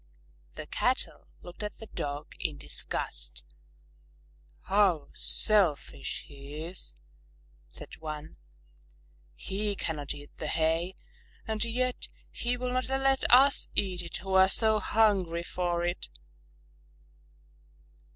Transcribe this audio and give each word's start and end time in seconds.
The 0.55 0.65
Cattle 0.65 1.27
looked 1.43 1.61
at 1.61 1.75
the 1.75 1.85
Dog 1.85 2.33
in 2.39 2.57
disgust. 2.57 3.45
"How 4.61 5.09
selfish 5.13 6.23
he 6.27 6.63
is!" 6.63 6.95
said 7.69 7.97
one. 7.97 8.37
"He 9.35 9.75
cannot 9.75 10.15
eat 10.15 10.35
the 10.37 10.47
hay 10.47 10.95
and 11.45 11.63
yet 11.63 12.07
he 12.31 12.57
will 12.57 12.73
not 12.73 12.89
let 12.89 13.31
us 13.31 13.67
eat 13.75 14.01
it 14.01 14.17
who 14.17 14.33
are 14.33 14.49
so 14.49 14.79
hungry 14.79 15.43
for 15.43 15.85
it!" 15.85 16.09